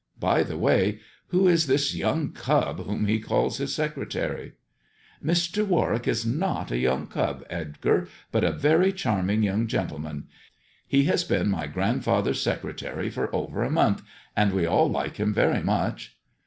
[0.19, 4.53] By the way, who is this young cub whom he calls his secretary
[5.21, 5.63] 1 ""Mr.
[5.63, 9.43] Warwick is not a young cub, Edgar, but a very THE dwarf's chamber 115 charming
[9.43, 10.27] young gentleman.
[10.87, 14.01] He has been my grandfather's secretary for over a month,
[14.35, 16.17] and we all like him very much."